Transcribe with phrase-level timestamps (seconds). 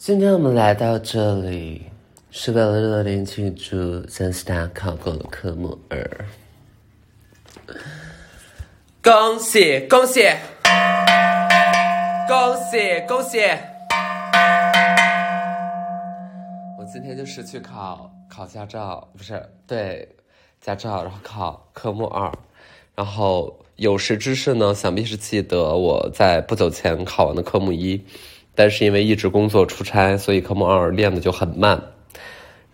[0.00, 1.82] 今天我们来到这里，
[2.30, 6.24] 是为了热烈庆祝江西大考过了科目二。
[9.02, 10.22] 恭喜恭喜
[12.26, 13.40] 恭喜恭喜！
[16.78, 20.08] 我今天就是去考考驾照，不是对
[20.62, 22.32] 驾照，然后考科目二，
[22.94, 28.02] 然后有识之士呢，想必是记得我在不久前考完的科目一。
[28.60, 31.82] 但是因为一直工作出差，所以科目二练的就很慢。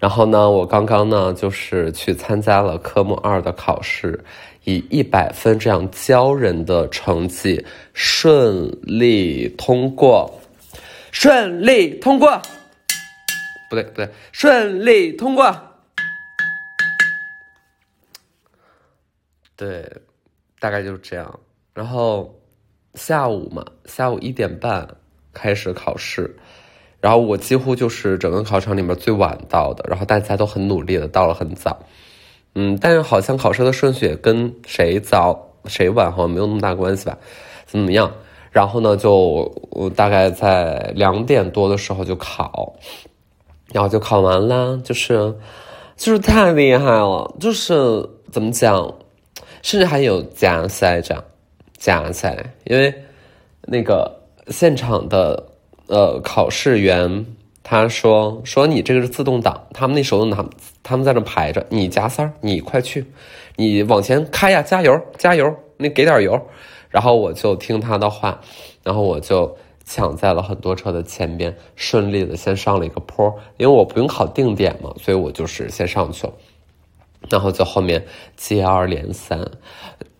[0.00, 4.18] 然后呢，我刚刚呢就是去参加了科目二的考试，
[4.64, 10.28] 以一百分这样骄人的成绩顺利通过，
[11.12, 12.42] 顺利通过，
[13.70, 15.56] 不对不对，顺利通过。
[19.54, 19.88] 对，
[20.58, 21.38] 大概就是这样。
[21.72, 22.36] 然后
[22.94, 24.84] 下午嘛，下午一点半。
[25.36, 26.34] 开始考试，
[26.98, 31.78] 然后我几乎就是整个考场里面最晚到的，然后大家都很努力的到了很早，
[32.54, 37.18] 嗯，但是好像考试的顺序也跟谁早谁晚好像没有那么大关系吧，
[37.66, 38.10] 怎么样？
[38.50, 39.14] 然后呢，就
[39.70, 42.74] 我大概在两点多的时候就考，
[43.74, 45.34] 然后就考完了，就是
[45.96, 47.74] 就是太厉害了，就是
[48.32, 48.90] 怎么讲，
[49.60, 51.22] 甚至还有加赛这样
[51.76, 52.92] 加赛，因为
[53.62, 54.10] 那个。
[54.48, 55.48] 现场的
[55.88, 57.26] 呃考试员
[57.62, 60.48] 他说说你这个是自动挡，他们那手动挡
[60.84, 63.04] 他们在那排着，你加塞儿，你快去，
[63.56, 66.40] 你往前开呀，加油加油，你给点油，
[66.90, 68.40] 然后我就听他的话，
[68.84, 76.32] 然后我就抢在了很多车的前边，顺利的先上了一个坡，因为我不用考定点嘛，所以我就是先上去了，
[77.28, 78.04] 然后就后面
[78.36, 79.44] 接二连三，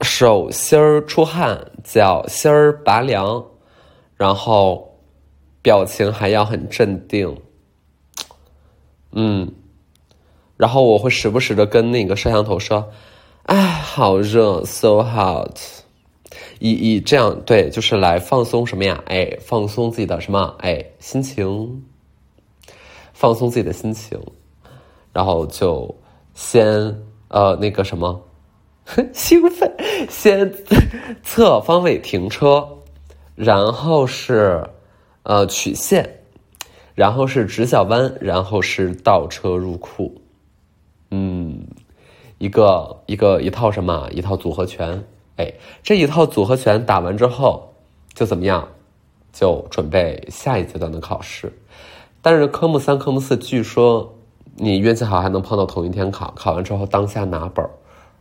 [0.00, 3.44] 手心儿出汗，脚心儿拔凉。
[4.16, 4.98] 然后，
[5.62, 7.36] 表情还要很镇定，
[9.12, 9.52] 嗯，
[10.56, 12.88] 然后我会时不时的跟那个摄像头说
[13.44, 15.58] ：“哎，好热，so hot。”
[16.58, 19.02] 以以这样对，就是来放松什么呀？
[19.06, 20.54] 哎，放松自己的什么？
[20.60, 21.84] 哎，心情，
[23.12, 24.18] 放松自己的心情，
[25.12, 25.94] 然后就
[26.34, 26.64] 先
[27.28, 28.18] 呃那个什么，
[29.12, 29.70] 兴奋，
[30.08, 30.50] 先
[31.22, 32.66] 侧方位停车。
[33.36, 34.68] 然后是，
[35.22, 36.20] 呃，曲线，
[36.94, 40.22] 然后是直角弯，然后是倒车入库，
[41.10, 41.66] 嗯，
[42.38, 44.08] 一个一个一套什么？
[44.10, 45.04] 一套组合拳。
[45.36, 45.52] 哎，
[45.82, 47.74] 这一套组合拳打完之后，
[48.14, 48.66] 就怎么样？
[49.34, 51.52] 就准备下一阶段的考试。
[52.22, 54.14] 但是科目三、科目四，据说
[54.54, 57.70] 你运气好还能碰到同一天考，考完之后当下拿本儿，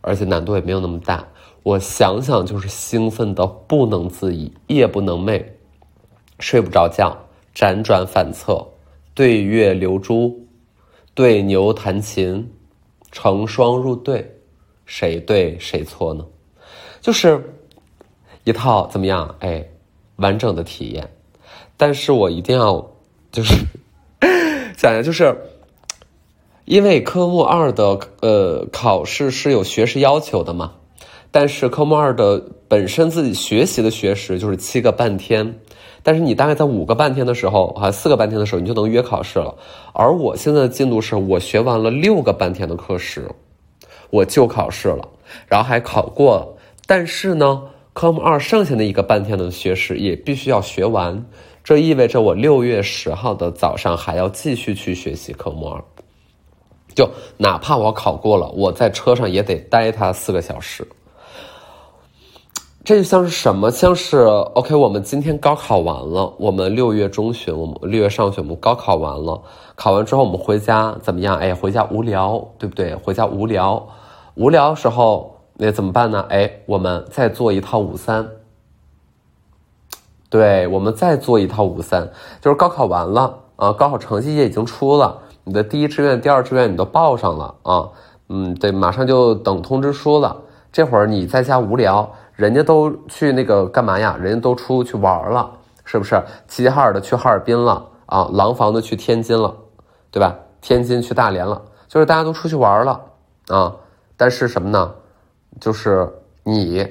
[0.02, 1.25] 而且难度也没有那么大。
[1.66, 5.44] 我想想，就是兴奋的不能自已，夜不能寐，
[6.40, 7.18] 睡不着觉，
[7.56, 8.64] 辗转反侧，
[9.16, 10.46] 对月流珠，
[11.16, 12.48] 对牛弹琴，
[13.12, 14.31] 成双入对，
[14.86, 16.24] 谁对谁错呢？
[17.02, 17.56] 就是
[18.44, 19.36] 一套怎么样？
[19.40, 19.68] 哎，
[20.18, 21.12] 完整的体验。
[21.78, 22.92] 但是我一定要
[23.31, 23.56] 就是
[24.78, 25.36] 讲一下，就是
[26.66, 30.75] 因为科目二的呃考试是有学时要求的嘛。
[31.35, 35.59] 但是科目二的本身自己学习的学时就是七个半天，
[36.01, 39.53] 但是你大概在五个半天的时候，还四个半天的时候，你就能约考试了。
[39.91, 43.29] 而我现在的进度是我学完了六个半天的课时，
[44.12, 45.06] 我就考试了，
[45.45, 46.57] 然后还考过了。
[46.88, 51.22] 但是呢，科目二剩下的一个半天的学时也必须要学完，
[51.66, 55.84] 这意味着我六月十号的早上还要继续去学习科目二，
[56.95, 60.88] 就哪怕我考过了，我在车上也得待它四个小时。
[62.85, 63.72] 这就像是什么？
[63.72, 64.19] 像是
[64.53, 69.41] OK，我们今天高考完了，我们六月中旬，我们六月上旬，我们高考完了，
[69.73, 71.35] 考完之后我们回家怎么样？
[71.38, 72.94] 哎，回家无聊，对不对？
[72.94, 73.88] 回家无聊，
[74.35, 76.24] 无聊时候那怎么办呢？
[76.29, 78.29] 哎，我们再做一套五三，
[80.29, 82.07] 对，我们再做一套五三，
[82.39, 87.89] 就是高考完了啊，高考成绩也已经出了，你的第一志愿、第二志愿你都报上了啊，
[88.30, 90.38] 嗯，对，马上就等通知书了，
[90.71, 92.07] 这会儿你在家无聊。
[92.36, 94.18] 人家都去那个干嘛呀？
[94.20, 95.50] 人家都出去玩了，
[95.84, 96.22] 是不是？
[96.48, 99.56] 齐齐哈尔的去哈尔滨了啊，廊坊的去天津了，
[100.12, 100.36] 对吧？
[100.62, 103.02] 天津去大连了，就是大家都出去玩了
[103.48, 103.76] 啊。
[104.18, 104.94] 但是什么呢？
[105.60, 106.12] 就是
[106.44, 106.86] 你，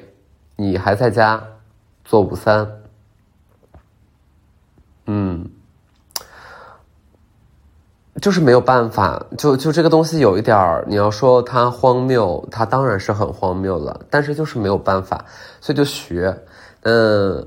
[0.56, 1.42] 你还在家
[2.04, 2.66] 做五三，
[5.06, 5.50] 嗯。
[8.24, 15.22] 就是没有办法，就就这个东西有一点儿，你要说它荒谬，它当然是很荒谬了，但是就是没有办法，
[15.60, 16.34] 所以就学，
[16.84, 17.46] 嗯，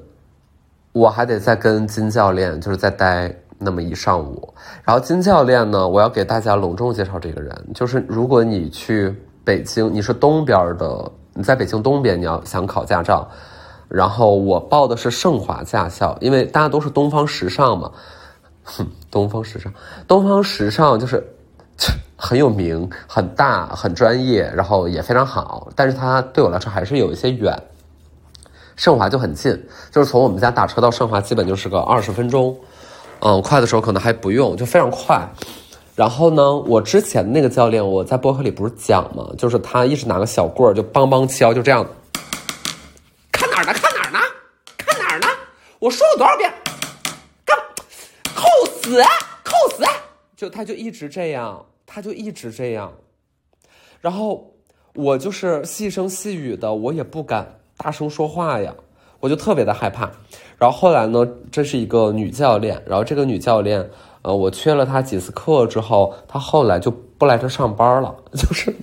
[0.92, 4.54] 我还得再跟金教练就是再待那么一上午。
[4.84, 9.12] 然后金教练呢，我要给大家隆重介绍这个人，就是如果你去
[9.44, 13.28] 北京，你是东边的，你在北京东边，你要想考驾照，
[13.88, 17.92] 然后我报的是盛华驾校，因为大家都是东方时尚嘛，
[18.68, 19.74] 哼， 东方时尚，
[20.08, 21.26] 东方时尚就是
[22.16, 27.58] 很有名、很大、很专业，然后也非常好，但是它对我来说还是有一些远。
[28.76, 29.60] 盛华就很近，
[29.92, 32.56] 就是从我们家打车到盛华，基本就是个二十分钟。
[33.22, 35.28] 嗯，快的时候可能还不用，就非常快。
[35.96, 39.28] 然后呢，我之前那个教练，我在博客里不是讲吗？
[39.36, 41.84] 就是他一直拿个小棍儿就梆梆敲，就这样。
[43.32, 43.74] 看哪儿呢？
[43.74, 44.20] 看哪儿呢？
[44.78, 45.28] 看哪儿呢？
[45.80, 46.54] 我说了多少遍？
[48.88, 49.04] 死，
[49.44, 49.84] 扣死！
[50.38, 52.94] 就他就一直这样，他就一直这样。
[54.00, 54.54] 然后
[54.94, 57.56] 我就是细声细语的，我也不敢。
[57.76, 58.74] 大声说话呀，
[59.20, 60.10] 我就特别的害怕。
[60.58, 63.90] 然后后来呢，这是一个女教练，然后这个女教练，
[64.22, 68.16] 呃，我缺了她几次课之后，她后来就不来这上班了。
[68.34, 68.74] 就是，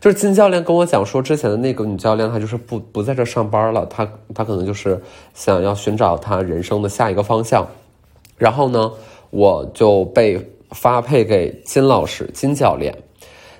[0.00, 4.98] 就是金教练跟我讲说，之前的那个女教练她就是不不在这上班了，她她可能就是
[5.34, 7.66] 想要寻找她人生的下一个方向。
[8.36, 8.90] 然后呢，
[9.30, 10.38] 我就被
[10.70, 12.94] 发配给金老师，金教练，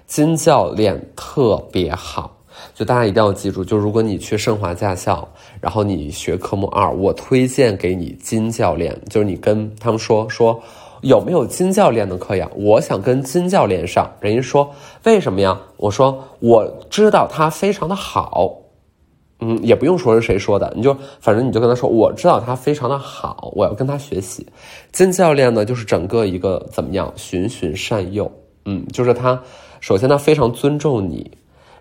[0.07, 2.37] 金教练特别好。
[2.75, 5.27] 就大家一定要记住，就如果你去盛华驾校，
[5.61, 9.01] 然后你学科目二，我推荐给你金教练。
[9.09, 10.61] 就是你跟他们说说
[11.01, 12.51] 有没有金教练的课呀？
[12.55, 14.11] 我想跟金教练上。
[14.21, 14.71] 人家说
[15.05, 15.59] 为什么呀？
[15.79, 18.53] 我说我知道他非常的好，
[19.41, 24.47] 嗯，也不用说是谁说的，你就反正你就跟他说，我知道他非常的好，我要跟他学习。
[24.93, 28.31] 金教练呢，就是整个一个怎么样，循循善诱，
[28.67, 29.43] 嗯，就是他
[29.81, 31.31] 首先他非常尊重你。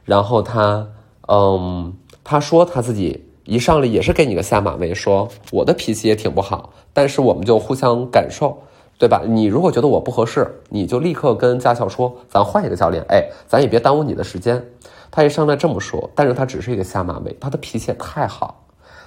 [0.05, 0.87] 然后他，
[1.27, 8.57] 嗯，他说他自己一上来也是给你个下马威，说我的脾气也挺不好，但是我们就互相感受，
[8.97, 9.21] 对吧？
[9.27, 14.63] 你如果觉得我不合适，你就立刻跟驾校说，咱换一个教练，哎，咱也别耽误你的时间。
[15.11, 18.63] 他一上来这么说，但是他只是一个下马威，他的脾气也太好，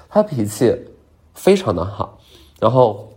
[0.09, 0.77] 他脾气
[1.35, 2.19] 非常的好，
[2.61, 3.09] 然后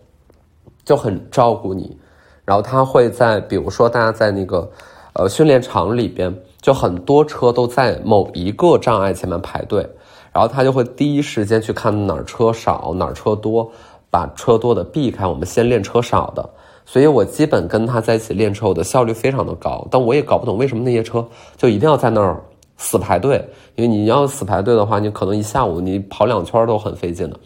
[0.83, 1.97] 就很照顾你，
[2.43, 4.69] 然后他会在比如说大家在那个
[5.13, 6.35] 呃训练场里边。
[6.65, 9.87] 就很多车都在某一个障碍前面排队，
[10.33, 13.71] 然后他就会第一时间去看哪儿车少哪儿车多，
[14.09, 16.49] 把车多的避开，我们先练车少的。
[16.83, 19.87] 所以我基本跟他在一起练车，我的效率非常的高。
[19.91, 21.23] 但我也搞不懂为什么那些车
[21.55, 22.41] 就一定要在那儿
[22.77, 23.43] 死排队，
[23.75, 27.39] 因为你要死排队的话，你可能一下午你跑两圈都很费劲的。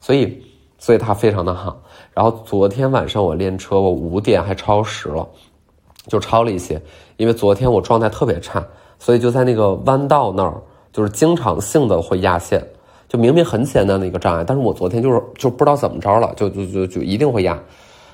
[0.00, 0.42] 所以，
[0.78, 1.80] 所以他非常的好。
[2.14, 5.28] 然后昨天晚上我练车，我五点还超时了。
[6.06, 6.80] 就超了一些，
[7.18, 8.66] 因为昨天我状态特别差，
[8.98, 10.60] 所以就在那个弯道那儿，
[10.92, 12.66] 就是经常性的会压线。
[13.06, 17.56] 就明明很简单的一个障碍，但是我昨天就是就不知道怎么着了，就就就就一定会压。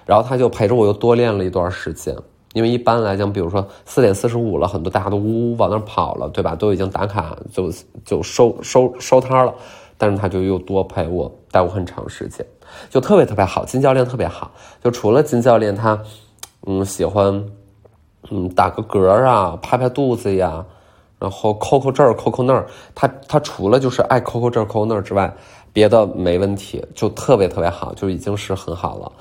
[0.05, 2.15] 然后他就陪着我又多练了一段时间，
[2.57, 6.55] 因为一般来讲，比如说四点四十五了，很多大家都呜呜往那儿跑了，对吧？
[6.55, 7.71] 都已经打卡就
[8.03, 9.53] 就收收收摊了，
[9.99, 12.47] 但是他就又多陪我带我很长时间，
[12.89, 13.63] 就特别特别好。
[13.67, 14.51] 金教练特别好，
[14.83, 16.01] 就除了金教练他
[16.67, 17.47] 嗯喜欢。
[18.29, 20.65] 嗯，打个嗝啊，拍拍肚子呀，
[21.21, 22.67] 然后抠抠这儿，抠抠那儿。
[22.93, 25.33] 他他除了就是爱抠抠这儿，抠那儿之外，
[25.73, 29.13] 别的没问题，就特别特别好，就已经是很好了。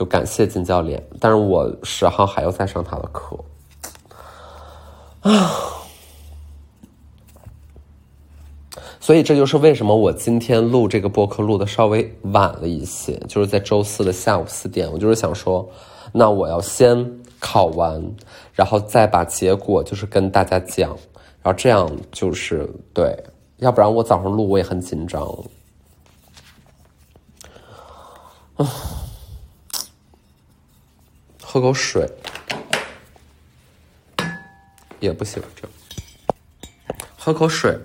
[0.00, 3.38] 就感谢金教练，但是我十号还要再上他的课
[5.20, 5.52] 啊。
[8.98, 15.68] 所以这就是为什么我今天录这个播客录的稍微晚了一些，就是在周四的下午四点，我就是想说，
[16.12, 17.20] 那我要先。
[17.42, 18.02] 考完，
[18.52, 20.90] 然后再把结果就是跟大家讲，
[21.42, 23.16] 然后这样就是对，
[23.56, 25.22] 要不然我早上录我也很紧张。
[28.56, 28.68] 啊，
[31.52, 32.08] 喝口水
[35.00, 35.68] 也不行，这
[37.18, 37.76] 喝口水。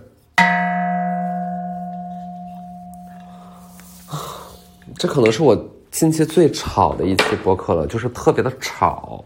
[5.00, 5.58] 这可能是我
[5.90, 9.26] 近期最吵的一期播客了，就是特别的吵。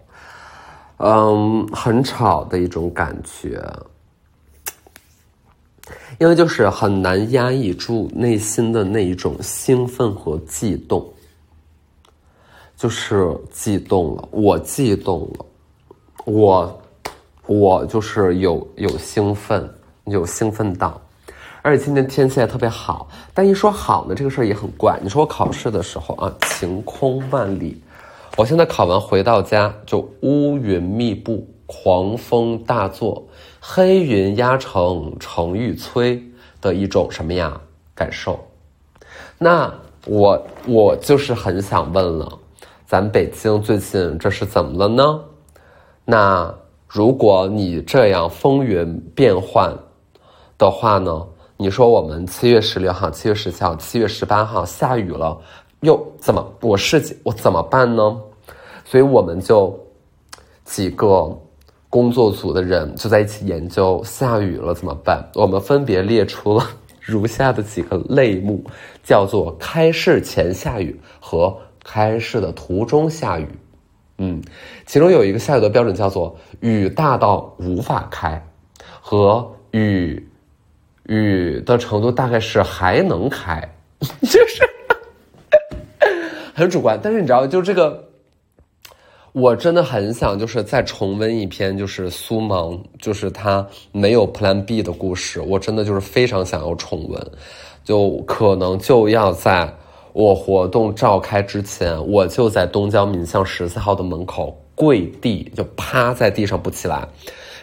[0.99, 3.61] 嗯，很吵的一种感觉，
[6.17, 11.13] 因为就是很难压抑住内心的那一种兴奋和悸动，
[12.79, 15.45] 就是悸动了，我悸动了，
[16.23, 16.81] 我
[17.45, 19.69] 我就是有有兴奋，
[20.05, 20.99] 有兴奋到，
[21.61, 24.97] 而且今天天气还特别好，但一说好呢，这个事儿也很怪。
[25.03, 27.83] 你说我考试的时候啊，晴空万里。
[28.37, 33.21] 我现在考完回到家，就乌云密布，狂风大作，
[33.59, 36.17] 黑云压城城欲摧
[36.61, 37.59] 的一种什么呀
[37.93, 38.39] 感受？
[39.37, 39.69] 那
[40.05, 42.39] 我我就是很想问了，
[42.89, 45.21] 咱北京最近这是怎么了呢？
[46.05, 46.51] 那
[46.87, 49.71] 如果你这样风云变幻
[50.57, 51.23] 的话呢？
[51.55, 55.39] 你说我们七月十六号、七月十七号、七月十八号下雨了，
[55.81, 56.43] 又怎么？
[56.61, 58.19] 我是我怎么办呢？
[58.83, 59.79] 所以我们就
[60.65, 61.39] 几个
[61.91, 65.23] 工作组的人就在一起研究下雨了怎么办。
[65.35, 66.65] 我们分别列出了
[66.99, 68.63] 如下的几个类目，
[69.03, 71.55] 叫做开市前下雨和
[71.91, 73.47] 开市的途中下雨。
[74.19, 74.39] 嗯，
[74.85, 78.39] 其中有一个下雨的标准叫做雨大到无法开，
[79.01, 80.23] 和雨。
[81.05, 83.67] 雨的程度大概是还能开，
[84.21, 84.61] 就是
[86.53, 86.99] 很主观。
[87.01, 88.07] 但是你知道，就这个，
[89.31, 95.41] 我真的很想就是再重温一篇，就是苏芒，就是他没有 Plan B 的故事。
[95.41, 97.31] 我真的就是非常想要重温，
[97.83, 99.73] 就可能就要在
[100.13, 107.07] 我活动召开之前，我就在东郊民巷十四号的门口跪地，就趴在地上不起来。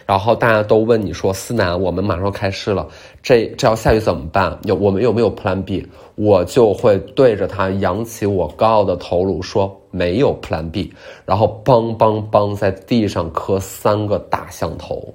[0.05, 2.87] 然后大家都问你说：“思南，我们马上开市了，
[3.21, 4.57] 这这要下雨怎么办？
[4.63, 5.85] 有我们有没有 Plan B？”
[6.15, 10.93] 我就会对着他扬起我高傲的头颅说：“没有 Plan B。”
[11.27, 15.13] 然后梆梆梆在地上磕三个大响头，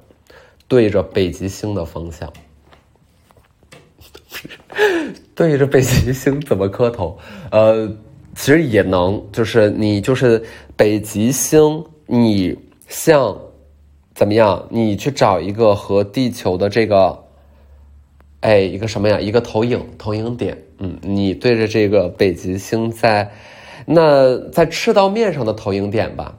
[0.68, 2.30] 对着北极星的方向。
[5.34, 7.18] 对着北极星怎么磕头？
[7.50, 7.88] 呃，
[8.34, 10.42] 其实也能，就是你就是
[10.76, 12.58] 北极星，你
[12.88, 13.36] 像。
[14.14, 14.66] 怎么样？
[14.68, 17.18] 你去找一个和地球的这个，
[18.40, 19.18] 哎，一个什么呀？
[19.18, 20.62] 一个投影投影点。
[20.78, 23.32] 嗯，你对着这个北极星在，
[23.86, 26.38] 那在赤道面上的投影点吧，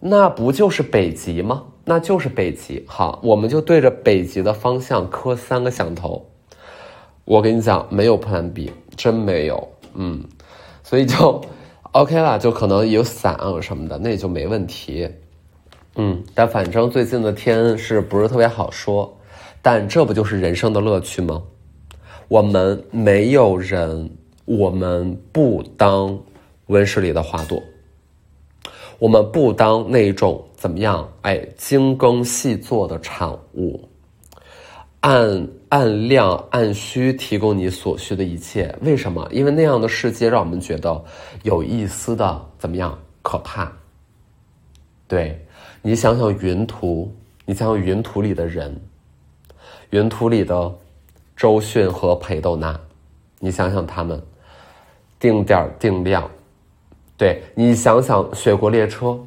[0.00, 1.64] 那不就是北极吗？
[1.84, 2.82] 那就是北极。
[2.86, 6.29] 好，我们就对着北极的方向磕三个响头。
[7.30, 9.68] 我跟你讲，没有 Plan B，真没有。
[9.94, 10.20] 嗯，
[10.82, 11.40] 所以就
[11.92, 15.08] OK 了，就可能有伞什么的，那也就没问题。
[15.94, 19.16] 嗯，但反正最近的天是不是特别好说？
[19.62, 21.40] 但这不就是人生的乐趣吗？
[22.26, 24.10] 我们没有人，
[24.44, 26.18] 我们不当
[26.66, 27.62] 温室里的花朵，
[28.98, 31.08] 我们不当那种怎么样？
[31.22, 33.88] 哎，精耕细作的产物，
[35.00, 38.74] 按按量按需提供你所需的一切。
[38.82, 39.26] 为什么？
[39.30, 41.04] 因为那样的世界让我们觉得
[41.42, 43.70] 有一丝的怎么样可怕？
[45.08, 45.44] 对。
[45.82, 47.10] 你想想云图，
[47.46, 48.78] 你想想云图里的人，
[49.88, 50.70] 云图里的
[51.34, 52.78] 周迅和裴斗娜，
[53.38, 54.22] 你想想他们
[55.18, 56.30] 定点定量，
[57.16, 59.18] 对你想想雪国列车，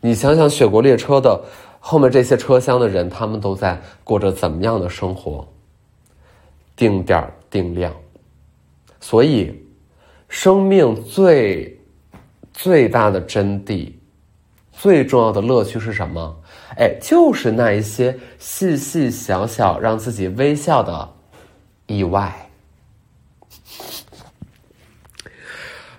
[0.00, 1.42] 你想想雪国列车的
[1.84, 5.46] 后面这些车厢的人，他们都在过着怎么样的生活？
[6.76, 7.92] 定点定量，
[9.00, 9.52] 所以
[10.28, 11.76] 生命最
[12.54, 13.92] 最大的真谛。
[14.70, 16.40] 最重要的乐趣是什么？
[16.76, 21.12] 哎，就是那一些细细小小让自己微笑的
[21.86, 22.32] 意外。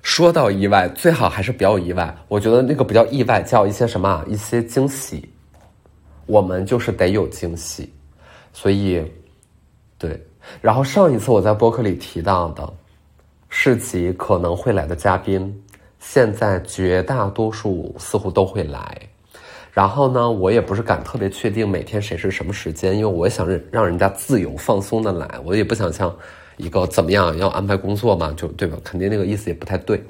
[0.01, 2.15] 说到意外，最好还是不要意外。
[2.29, 4.23] 我觉得那个不叫意外，叫一些什么？
[4.29, 5.29] 一些惊喜。
[6.25, 7.91] 我们就是得有惊喜，
[8.51, 9.03] 所以，
[9.97, 10.21] 对。
[10.61, 12.73] 然后上一次我在播客里提到的
[13.49, 15.59] 市集可能会来的嘉宾。
[16.05, 19.01] 现在绝大多数似乎都会来，
[19.71, 26.13] 然后呢，我也不是敢特别确定每天谁是什么时间，因为我想让让人家自由放松的来，我也不想像
[26.57, 28.77] 一个怎么样要安排工作嘛，就对吧？
[28.83, 30.03] 肯定那个意思也不太对。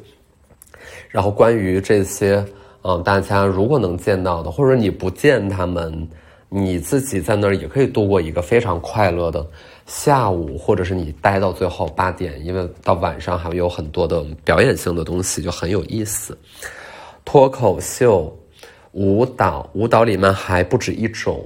[1.10, 2.43] 然后关于这些，
[2.84, 6.08] 嗯，大家如果能见到的，或者你不见他们，
[6.50, 9.46] 你自己在那儿也可以度过一个非常快乐的。
[9.86, 16.38] 下午，或者是你待到最后八点，因为到晚上还会有很多的表演性的东西，就很有意思。
[17.25, 18.38] 脱口秀、
[18.92, 21.42] 舞蹈，舞蹈里面还不止一种。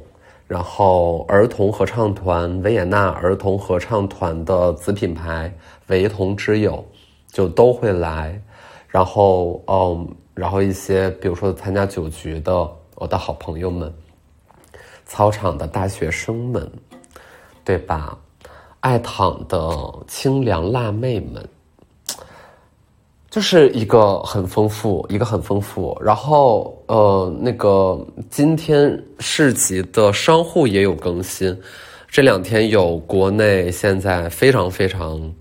[0.48, 5.54] 然后儿童合唱团，维也纳儿童合唱团的子品牌
[5.88, 6.84] 维童之友
[7.32, 8.42] 就都会来。
[8.88, 12.54] 然后，嗯，然后一些比如说参加酒局的
[12.96, 13.92] 我的好朋友们，
[15.06, 16.72] 操场的大学生们，
[17.66, 18.18] 对吧？
[18.80, 19.70] 爱躺的
[20.08, 21.44] 清凉辣妹们，
[23.30, 25.98] 就是一个很丰富，一个很丰富。
[26.00, 31.60] 然后，呃，那个今天市集的商户也有更新。
[32.08, 35.34] 这两天有国内现在非常非常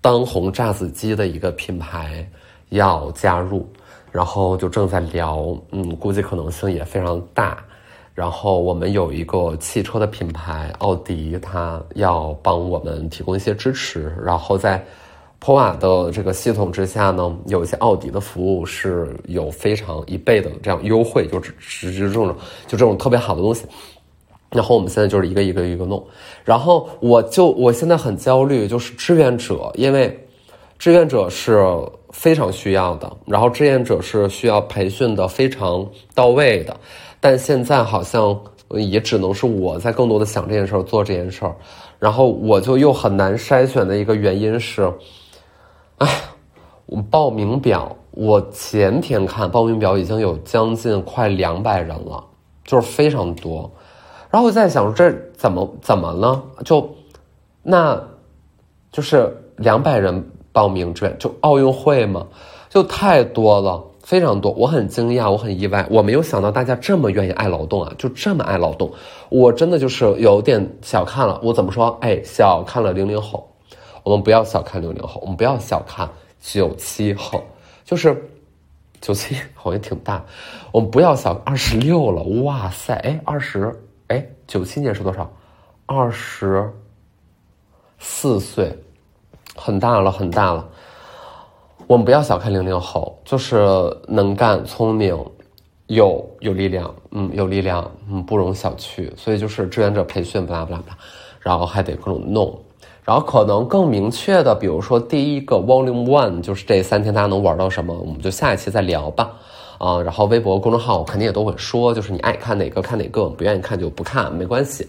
[0.00, 2.28] 当红炸子鸡的一个品牌
[2.70, 3.70] 要加入，
[4.10, 7.62] 然后就正在聊，嗯，估计可能性也非常大。
[8.14, 14.12] 然后我们有一个汽车的品牌奥迪，它要帮我们提供一些支持。
[14.24, 14.84] 然后在
[15.38, 22.34] 普瓦的这个系统之下呢，有一些奥迪的服务是有非常一倍的这样优惠，就只只这种
[22.66, 23.64] 就这种特别好的东西。
[24.50, 26.04] 然后我们现在就是一个一个一个弄，
[26.42, 30.26] 然后我就我现在很焦虑，就是志愿者，因为
[30.76, 31.62] 志愿者是
[32.10, 36.76] 非常需要的，然后志愿者是需要培训的非常到位的，
[37.20, 38.38] 但现在好像
[38.70, 41.54] 也只能是我在更多的想这件事儿，做这件事儿，
[41.98, 44.92] 然后我就又很难筛选的一个原因是，
[45.98, 46.08] 哎，
[46.86, 52.24] 我报名表，我前天看报名表已经有将近快两百人了，
[52.64, 53.70] 就是非常多。
[54.30, 56.42] 然后我在想，这怎么怎么了？
[56.64, 56.86] 就，
[57.62, 57.98] 那，
[58.92, 62.26] 就是两百人报名志愿，就奥运会嘛，
[62.68, 64.50] 就太多了，非常多。
[64.50, 68.92] 我很惊讶，我很意外，我没有想到大家这么愿意爱劳动啊，就这么爱劳动。
[69.28, 71.96] 我真的就是有点小看了，我怎么说？
[72.00, 73.48] 哎，小看了零零后。
[74.02, 76.08] 我们不要小看零零后，我们不要小看
[76.40, 77.40] 九七后，
[77.84, 78.20] 就是
[79.00, 80.24] 九七 好像挺大。
[80.72, 83.72] 我们不要小二十六了，哇塞，哎，二十。
[84.08, 85.30] 哎，九七年是多少？
[85.86, 86.68] 二十
[87.98, 88.74] 四岁，
[89.58, 90.66] 很大了，很大了。
[91.86, 93.66] 我们不要小看零零后，就是
[94.06, 95.18] 能干、聪明、
[95.86, 99.10] 有有力量，嗯，有力量，嗯，不容小觑。
[99.16, 100.98] 所以就是志愿者培训，巴拉巴拉巴拉，
[101.40, 102.56] 然后还得各种弄。
[103.04, 109.32] 然后可能更明确的，比如说第一个 Volume One，就是这三天大家能玩到什么，我们就下一期再聊吧。
[109.78, 114.86] 啊，然后微博公众号肯定也都会说，就是你爱看哪个看哪个，不愿意看就不看，没关系。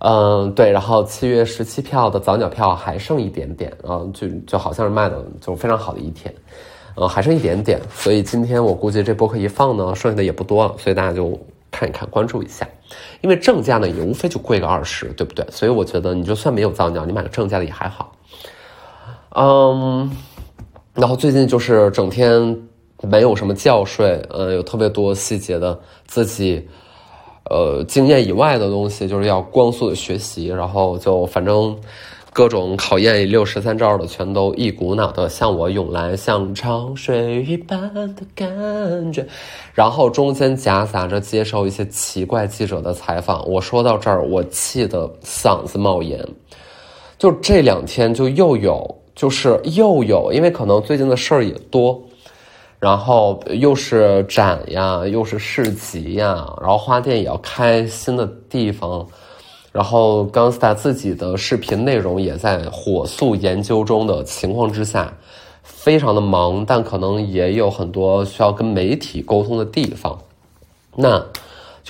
[0.00, 6.34] 嗯，对，然后七月十七票的早鸟票还剩一点点，啊，就就好像是卖的就非常好的一天，
[6.94, 11.38] 呃，还剩一点点，所以今天我估计这播客一放呢，剩下的也不多了，所以大家就
[11.70, 12.66] 看一看，关注一下，
[13.20, 15.46] 因为正价呢也无非就贵个二十，对不对？
[15.50, 18.12] 所以我觉得你就算没有早鸟，你买个正价的也还好。
[19.36, 20.10] 嗯，
[20.94, 22.58] 然后最近就是整天。
[23.02, 26.68] 没有什么觉睡，嗯，有特别多细节的自己，
[27.48, 31.76] 呃，经验以外的东西，就是要光速的学习，然后就反正
[32.32, 39.26] 各种考验六十三招的全都一股脑的向我涌来，像潮水一般的感觉，
[39.74, 43.44] 然后中间夹杂着接受一些奇怪记者的采访。
[43.48, 46.24] 我说到这儿，我气得嗓子冒烟，
[47.18, 52.00] 就这两天就又有，就是又有，因为可能最近的事儿也多。
[52.80, 59.06] 然后又是展呀，又是市集呀，然后花店也要开新的地方，
[59.70, 65.12] 然后 Gangsta 自己的视频内容也在火速研究中的情况之下，
[65.62, 70.18] 非常的忙，但可能也有很多需要跟媒体沟通的地方，
[70.96, 71.22] 那。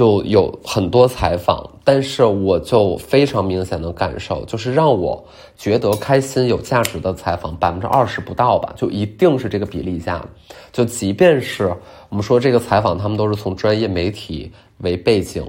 [0.00, 5.22] 就有很多采访，但是我就非常明显的感受，就是让我
[5.58, 10.24] 觉得开心、有价值的采访，百分之二十不到吧，就一定是这个比例下。
[10.72, 11.70] 就即便是
[12.08, 15.46] 我们说这个采访，他们都是从专业媒体为背景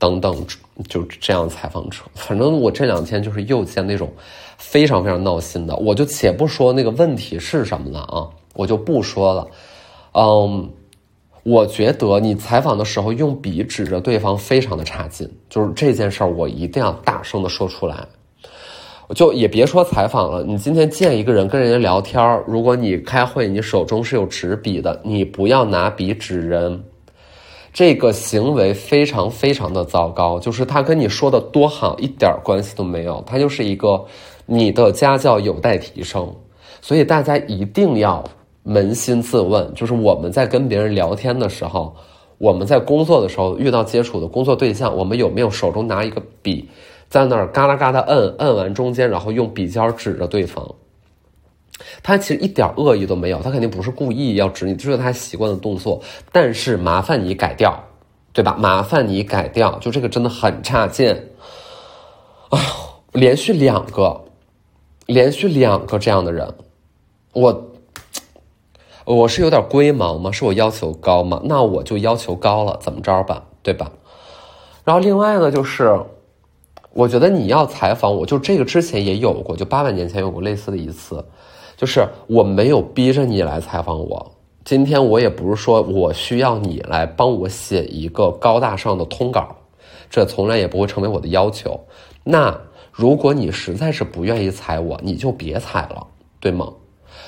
[0.00, 0.44] 等等，
[0.88, 1.98] 就这样采访者。
[2.16, 4.12] 反正我这两天就是又见那种
[4.58, 9.46] 非常非常闹心的，我就且不说那个问题是什么了啊，我就不说了，
[10.14, 10.68] 嗯。
[11.44, 18.06] 我觉得你采访的时候用笔指着对方非常的差劲，就是这件事儿我一定要大声的说出来。
[19.16, 26.82] 就也别说采访了，你今天见一个人跟人家聊天如果你开会你手中是有纸笔的，你不要拿笔指人，
[27.72, 30.38] 这个行为非常非常的糟糕。
[30.38, 34.02] 就是他跟你说的多好一点关系都没有，他就是一个
[34.46, 36.32] 你的家教有待提升，
[36.80, 38.22] 所以大家一定要。
[38.64, 41.96] 扪心自问，就是我们在跟别人聊天的时候，
[42.38, 46.68] 我们在工作的时候遇到接触的工作对象，我们有没有手中拿一个笔，
[47.08, 50.64] 在那儿嘎啦嘎啦摁，摁完中间，然后用笔尖指着对方？
[52.04, 56.00] 他其实一点恶意都没有，他肯定不是故意要指你，这是他习惯的动作。
[56.30, 57.82] 但是麻烦你改掉，
[58.32, 58.56] 对吧？
[58.56, 61.10] 麻烦你改掉，就这个真的很差劲。
[62.50, 62.60] 啊，
[63.12, 64.20] 连续两个，
[65.06, 66.54] 连续两个这样的人，
[67.32, 67.71] 我。
[69.04, 70.30] 我是有点龟毛吗？
[70.30, 71.40] 是我要求高吗？
[71.44, 73.90] 那我就要求高了，怎么着吧，对吧？
[74.84, 75.98] 然后另外呢，就是
[76.92, 81.24] 我觉得你要采访我，就这个之前也有过，就八百年前有过类似的一次，
[81.76, 84.32] 就是我没有逼着你来采访我。
[84.64, 89.56] 今天我也不是说我需要你来帮我写一个高大上的通稿，
[90.08, 91.80] 这从来也不会成为我的要求。
[92.22, 92.56] 那
[92.92, 96.06] 如果你实在是不愿意采我，你就别采了，
[96.38, 96.72] 对吗？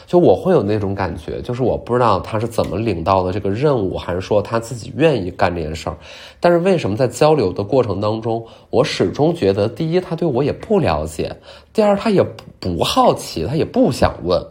[0.07, 5.97] 就我会有那种感觉，就是我不知道他是怎么领到的这个任务，还是说他自己愿意干这件事儿。
[6.41, 11.37] 但是为什么在交流的过程当中，我始终觉得，第一，他对我也不了解；
[11.73, 12.23] 第二，他也
[12.61, 14.47] 不好奇，他也不想问。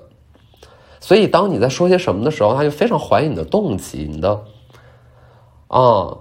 [0.99, 4.41] 所以，当你在说些什么的时候，他就非常怀疑你的动机，你的，
[5.67, 6.17] 啊。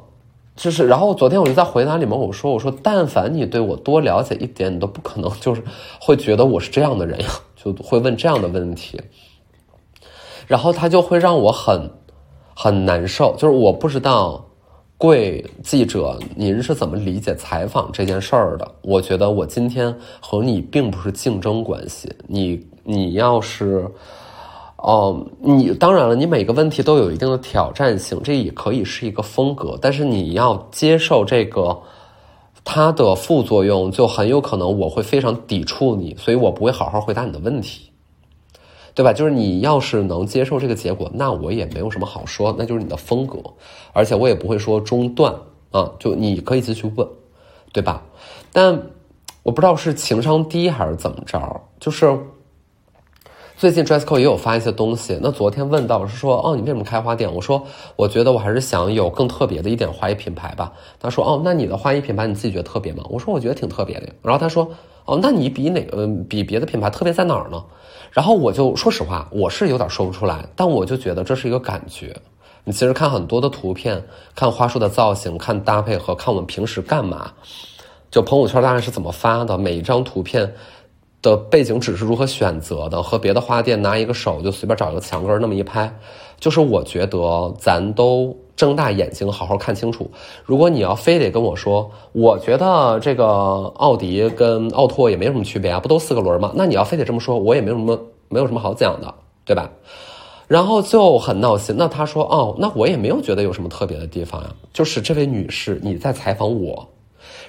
[0.54, 5.62] 就是，然后昨天我就在回答里面，我说，我说，但凡你对我多了解一点，你都不可能就是
[5.98, 9.00] 会觉得我是这样的人呀，就会问这样的问题。
[10.46, 11.90] 然后他就会让我很
[12.54, 14.44] 很难受，就是我不知道
[14.98, 18.70] 贵记者您是怎么理解采访这件事儿的。
[18.82, 23.90] 我觉得我今天和你并不是竞争关系，你你要是。
[24.84, 31.80] 哦，你当然了，你每个问题都有一定的挑战性，这也可以是一个风格，但是你要接受这个
[32.64, 37.91] 它的副作用，就很有可能我会非常抵触你，所以我不会好好回答你的问题，
[38.94, 39.12] 对吧？
[39.12, 43.38] 就是你要是能接受这个结果，那我也没有什么好说，那就是你的风格，
[43.92, 45.34] 而且我也不会说中断
[45.70, 47.06] 啊，就你可以继续问，
[47.72, 48.02] 对吧？
[48.52, 48.82] 但
[49.42, 52.18] 我不知道是情商低还是怎么着，就是。
[53.54, 55.16] 最近 Dressco 也有发一些东西。
[55.22, 57.32] 那昨天问到是说，哦，你为什么开花店？
[57.32, 60.72] 我说，我觉得我还是想有更特别的一点花艺品牌吧。
[60.98, 63.04] 他说，哦，那你的花艺品牌你自己觉得特别吗？
[63.08, 64.08] 我说，我觉得挺特别的。
[64.20, 64.68] 然后他说，
[65.04, 67.64] 哦，那你比哪个比别的品牌特别在哪儿呢？
[68.12, 72.14] 然后我就说实话，我是有点说不出来，但我就觉得这是一个感觉。
[72.64, 74.04] 你其实看很多的图片，
[74.36, 77.32] 看花束的造型，看搭配和看我们平时干嘛，
[78.10, 80.54] 就朋友圈大概是怎么发的，每一张图片。
[81.22, 83.00] 的背景纸是如何选择的？
[83.00, 85.96] 和别的花店拿一个手就随便找一个墙根那么一拍，
[86.40, 90.10] 就是我觉得咱都睁大眼睛好好看清楚。
[90.44, 93.24] 如果你要非得跟我说，我觉得这个
[93.76, 96.52] 奥迪跟奥拓也没什么区别啊，不都四个轮吗？
[96.54, 99.70] 那你要非得这么说，我也没有什么没有什么好讲的，对吧？
[100.46, 101.74] 然后就很闹心。
[101.78, 104.52] 那他说，哦，那我也没有觉得有什么特别的地方呀。
[104.72, 106.88] 就是这位女士，你在采访我，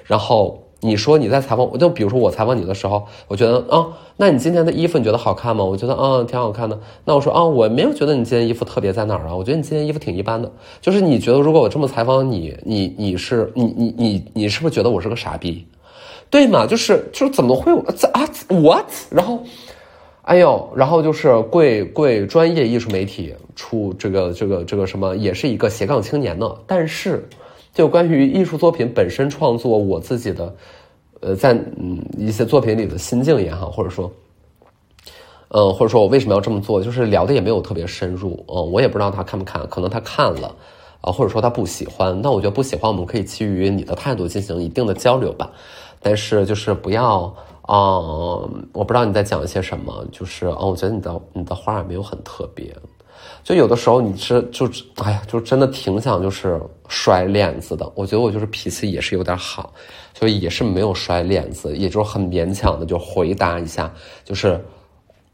[0.04, 0.58] 然后。
[0.84, 3.86] 你说你在采访我，就比如说我采访你的时候，我觉得啊，
[4.18, 5.64] 那你今天的衣服你觉得好看吗？
[5.64, 6.78] 我觉得嗯，挺好看的。
[7.06, 9.34] 那我说啊，我没有觉得你今天衣服特别在哪儿啊？
[9.34, 10.52] 我觉得你今天衣服挺一般的。
[10.82, 15.66] 就是你觉得如果我这么采访你，你你是你你你你是不是觉得我是个傻逼？
[16.28, 16.66] 对吗？
[16.66, 18.84] 就是就是怎么会这啊？What？
[19.08, 19.42] 然后，
[20.20, 27.26] 哎呦，然后就是贵贵专业艺术媒体出这个这个这个什么，也是一个斜杠青年呢，但是。
[27.74, 30.54] 就关于艺术作品本身创作，我自己的，
[31.20, 34.08] 呃，在嗯一些作品里的心境也好，或者说，
[35.48, 40.54] 嗯，或者说我为什么要这么做，就是聊的也没有特别深入，嗯，我也不知道他看不看，可能他看了，
[41.00, 45.50] 啊，或者说他不喜欢，那我觉得不喜欢，我们可以基于你的态度进行一定的交流吧，
[46.00, 47.34] 但是就是不要，
[47.66, 52.72] 嗯，我不知道你在讲一些什么，就是，哦，我觉得你的你的画没有很特别。
[53.42, 54.66] 就有的时候你是就
[55.02, 56.58] 哎呀，就真的挺想就是
[56.88, 57.90] 甩脸子的。
[57.94, 59.72] 我觉得我就是脾气也是有点好，
[60.14, 63.92] 所以也是没有甩脸子，也就是很勉强的就回答一下，
[64.24, 64.58] 就是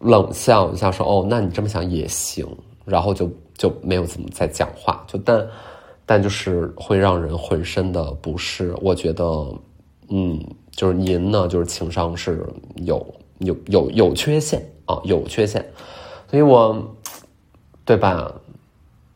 [0.00, 2.44] 冷笑一下说哦，那你这么想也行，
[2.85, 5.05] 然后就就没有怎么再讲话。
[5.07, 5.46] 就但
[6.05, 8.74] 但就是会让人浑身的不适。
[8.81, 9.24] 我觉得
[10.09, 12.44] 嗯，就是您呢，就是情商是
[12.76, 15.64] 有有有有缺陷啊，有缺陷，
[16.29, 16.76] 所以我。
[17.90, 18.33] 对吧？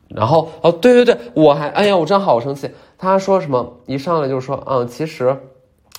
[0.09, 2.69] 然后哦，对对对，我还哎呀，我真好生气。
[2.99, 3.73] 他说什么？
[3.87, 5.37] 一上来就说，嗯，其实，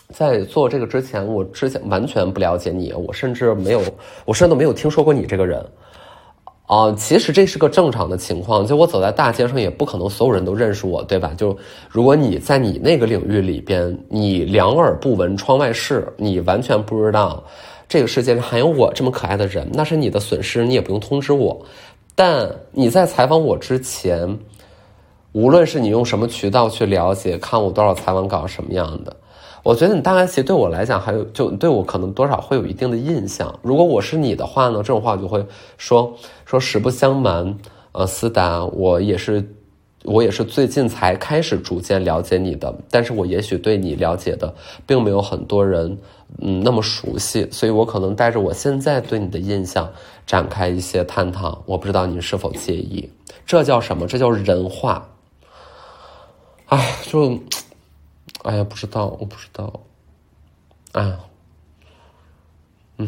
[0.09, 3.81] 在做这个之前，我之前完全不了解你，我甚至没有，
[4.25, 5.65] 我甚至都没有听说过你这个人。
[6.65, 8.65] 啊，其实这是个正常的情况。
[8.65, 11.31] 就我走在大街上，也不可能所有人都认识我，对吧？
[11.37, 11.57] 就
[11.89, 17.41] 如果你在你那个领域里边，你两耳不闻窗外事，你完全不知道
[17.87, 21.63] 这个世界上还有我这么可爱的人，那是你的损失，你也不用通知我。
[22.15, 24.39] 但你在采访我之前，
[25.33, 29.13] 无论是你用什么渠道去了解，看我多少采访稿什么样的，
[29.63, 33.53] 我觉得你大概其实对我来讲，还有就对我可能多少会有一定的印象。
[33.61, 35.45] 如果我是你的话呢，这种话我就会
[35.77, 36.13] 说
[36.45, 37.57] 说实不相瞒，
[37.91, 39.45] 呃，思达，我也是
[40.05, 44.53] 我也是最近才开始逐渐了解你的，但是我也许对你了解的
[44.85, 45.97] 并没有很多人
[46.39, 49.91] 嗯那么熟悉，所以我可能带着我现在对你的印象。
[50.25, 53.07] 展开一些探讨，我不知道您是否介意。
[53.45, 54.07] 这叫什么？
[54.07, 55.07] 这叫人话。
[56.65, 57.37] 哎，就，
[58.41, 59.81] 哎呀，不知道，我不知道。
[60.93, 61.19] 哎呀，
[62.97, 63.07] 嗯，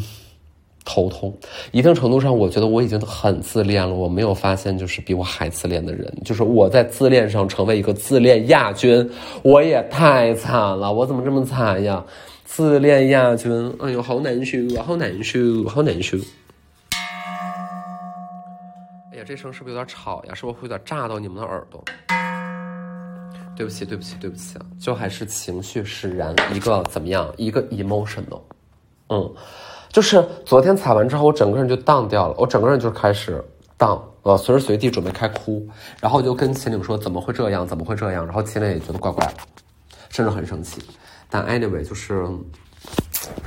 [0.97, 1.31] 沟通。
[1.71, 3.93] 一定程度上，我觉得我已经很自恋了。
[3.93, 6.11] 我没有发现，就是比我还自恋的人。
[6.25, 9.07] 就是我在自恋上成为一个自恋亚军，
[9.43, 10.91] 我也太惨了。
[10.91, 12.03] 我怎么这么惨呀？
[12.43, 16.17] 自恋亚军，哎呦，好难受，好难受，好难受。
[19.11, 20.33] 哎呀，这声是不是有点吵呀？
[20.33, 21.83] 是不是会有点炸到你们的耳朵？
[23.55, 27.33] 对不起，对不起，对不起，就还是情绪使然，一个怎么样？
[27.37, 28.39] 一个 emotional，
[29.09, 29.33] 嗯，
[29.91, 33.43] 就是昨天踩完之后，我整个人就荡掉了，我整个人就开始
[33.77, 35.67] 荡，呃，随时随地准备开哭，
[35.99, 37.65] 然后就跟秦岭说怎么会这样？
[37.67, 38.25] 怎么会这样？
[38.25, 39.33] 然后秦岭也觉得怪怪的，
[40.09, 40.81] 甚至很生气。
[41.29, 42.25] 但 anyway，就是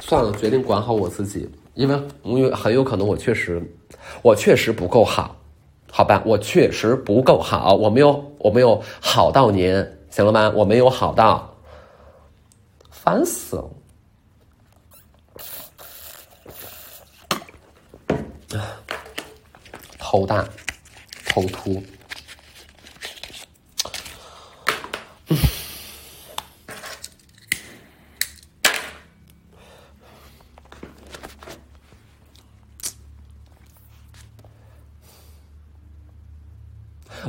[0.00, 3.62] 算了，决定管好我自己，因为因为很有可能我确实
[4.22, 5.36] 我确实不够好，
[5.90, 9.86] 好吧，我确实不够好，我没有我没有好到您。
[10.10, 10.52] 行了吗？
[10.56, 11.54] 我没有好到，
[12.90, 13.70] 烦死了！
[19.98, 20.48] 头大，
[21.26, 21.82] 头秃。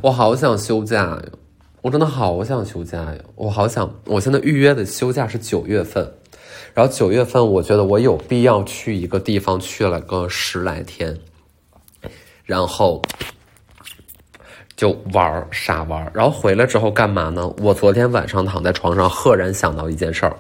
[0.02, 1.24] 我好想休假呀！
[1.82, 3.16] 我真的好想休假呀！
[3.36, 6.12] 我好想，我现在预约的休假是九月份，
[6.74, 11.18] 然后九月份我觉得我有必要去一个地方去了个十来天，
[12.46, 13.02] 然后
[14.76, 17.48] 就玩儿傻玩儿，然后回来之后干嘛呢？
[17.60, 20.36] 我昨天晚上躺在床上，赫然想到一件事儿，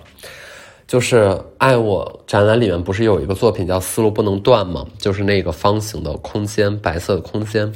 [0.87, 1.25] 就是
[1.57, 4.85] 《爱我》展览里面不是有一个作品叫《思路不能断》吗？
[4.97, 7.71] 就是那个方形的空间，白色的空间。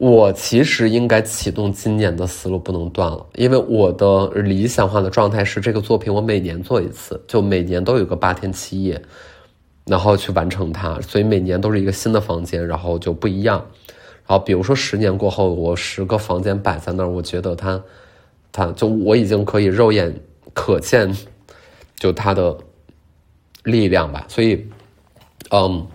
[0.00, 9.02] 我其实应该启动今年的思路不能断了，因为我的理想化的状态是这个作品我每年做一次，就每年都有个八天七夜，
[9.84, 13.58] 然后去完成它，所以每年都是一个新的房间，然后就不一样。
[14.26, 17.84] 然后比如说十年过后，我十个房间摆在那儿，我觉得它，
[18.50, 20.18] 它就我已经可以肉眼
[20.54, 21.14] 可见，
[21.96, 22.56] 就它的
[23.64, 24.24] 力量吧。
[24.28, 24.66] 所以，
[25.50, 25.86] 嗯，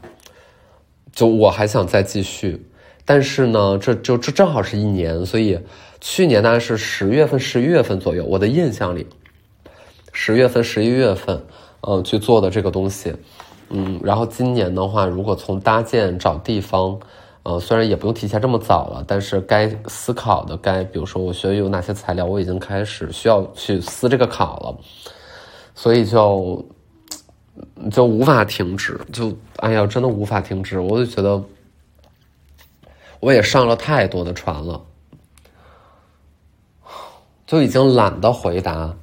[1.12, 2.64] 就我还想再继续。
[3.08, 5.60] 但是呢，这就这正好是一年，所以
[6.02, 9.06] 去年大概是十月份、十一月份左右，我的印象里，
[10.12, 11.40] 十月份、十一月份，
[11.82, 13.14] 嗯，去做的这个东西，
[13.70, 17.00] 嗯，然后今年的话，如果从搭建、找地方，
[17.44, 24.76] 呃，虽然也不用提前这么早了，但是该思考的，该比如说我学有哪些材料，我已经开始需要去思这个考了，
[25.76, 26.66] 所以就
[27.92, 31.40] 就无法停止，就哎呀，真的无法停止，我就觉得。
[33.20, 34.86] 我也上了太多的船了，
[37.48, 38.96] 就已经懒得回答，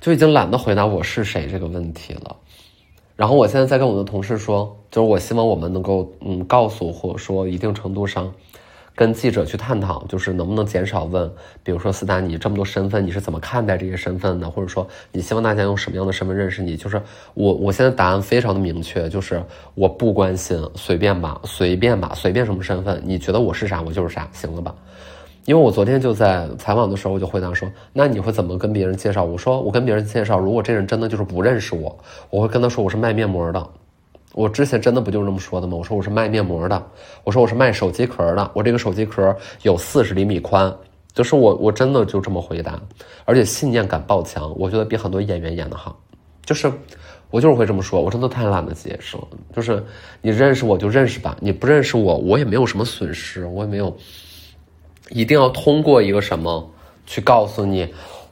[0.00, 2.36] 就已经懒得回答我是谁这个问题了。
[3.14, 8.32] 然后我现在在跟我的同事说，就是我希望我们能够嗯告诉或者说一定程度上。
[8.94, 11.30] 跟记者去探讨，就是能不能减少问，
[11.62, 14.50] 比如说斯丹尼这么多身份，你是怎么看待这些身份的？
[14.50, 16.76] 或者说你希望大家用什么样的身份认识你？
[16.76, 17.00] 就是
[17.34, 19.42] 我，我现在答案非常的明确，就是
[19.74, 24.74] 我不关心，随便吧，随便吧，随便什么身份，你觉得我是啥，我就是啥，行了吧？
[25.44, 29.24] 因为我昨天就在采访的时候，我就回答说，那你会怎么跟别人介绍？
[29.24, 31.98] 我说我跟别人介绍，如果这人真的就是不认识我，
[32.30, 33.68] 我会跟他说我是卖面膜的。
[34.34, 35.76] 我之前真的不就是这么说的吗？
[35.76, 36.82] 我说我是卖面膜的，
[37.22, 40.74] 我说我是卖手机壳的，我这个手机壳有四十厘米宽，
[41.12, 42.80] 就是我我真的就这么回答，
[43.24, 46.00] 而且信念感爆强，我觉得比很多演员演的好，
[46.46, 46.72] 就是
[47.30, 49.84] 我就是会这么说，我真的太懒得解释了，就是
[50.22, 53.94] 你认识我就认识吧，你不认识我，我也没有什么损失，我也没有
[55.10, 56.70] 一定要通过一个什么
[57.04, 57.86] 去告诉你，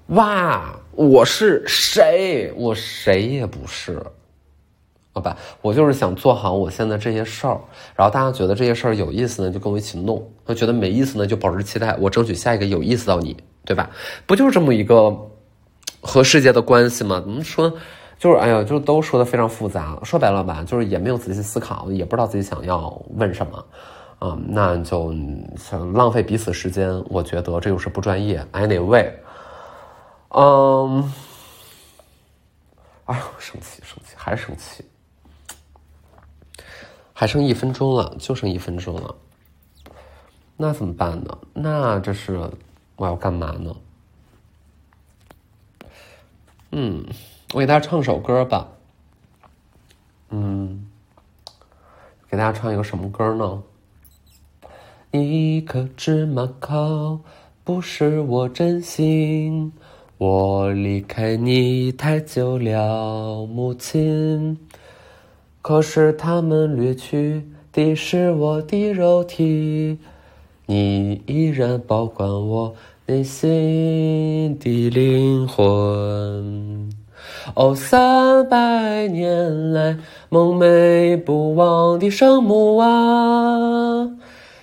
[0.08, 2.50] 哇，我是谁？
[2.56, 4.02] 我谁也不是。
[5.20, 7.60] 好吧，我就是想做好我现在这些事儿，
[7.94, 10.18] 然后大家觉得这些事儿有意思呢，就跟我一起弄；，
[10.54, 13.90] 觉得没意思呢，就保持期待，我争取下一个有意思到你，对吧？
[14.24, 15.14] 不就是这么一个
[16.00, 17.20] 和世界的关系吗？
[17.20, 17.70] 怎么说？
[18.18, 19.98] 就是哎呀，就都说的非常复杂。
[20.02, 23.62] 说白了吧，就是也没有仔细思考，也不知道自己想要问什么，
[24.20, 25.14] 啊，那就
[25.58, 28.42] 想浪费彼此时间，我觉得这就是不专业。
[28.52, 29.10] Anyway，
[30.30, 31.12] 嗯，
[33.04, 34.84] 哎呦，生气，生气，还是生气。
[37.20, 39.14] 还剩一分钟了，就剩一分钟了，
[40.56, 41.36] 那怎么办呢？
[41.52, 42.50] 那这是
[42.96, 43.76] 我要干嘛呢？
[46.70, 47.04] 嗯，
[47.52, 48.68] 我给大家唱首歌吧。
[50.30, 50.86] 嗯，
[52.30, 53.62] 给大家唱一个什么歌呢？
[55.10, 57.20] 一颗芝麻糕，
[57.62, 59.74] 不是我真心，
[60.16, 64.58] 我离开你太久了，母亲。
[65.62, 67.42] 可是他们掠去
[67.72, 69.98] 的是我的肉体，
[70.66, 72.74] 你依然保管我
[73.06, 76.90] 内心的灵魂。
[77.54, 84.10] 哦，三百年来梦寐不忘的圣母啊，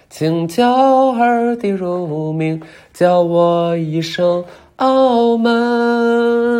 [0.10, 2.62] 请叫儿的乳名，
[2.94, 4.44] 叫我一声
[4.78, 6.57] 澳门。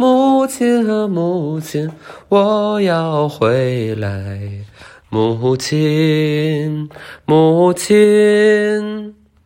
[0.00, 1.90] 母亲啊，母亲，
[2.30, 4.40] 我要回来。
[5.10, 6.88] 母亲，
[7.26, 9.09] 母亲。